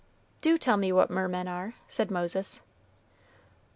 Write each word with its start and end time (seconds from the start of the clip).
"Do 0.41 0.57
tell 0.57 0.77
me 0.77 0.91
what 0.91 1.11
mermen 1.11 1.47
are," 1.47 1.75
said 1.87 2.09
Moses. 2.09 2.63